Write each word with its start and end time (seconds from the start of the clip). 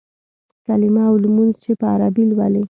کلیمه 0.65 1.03
او 1.09 1.15
لمونځ 1.23 1.53
چې 1.63 1.71
په 1.79 1.85
عربي 1.93 2.23
لولې. 2.29 2.63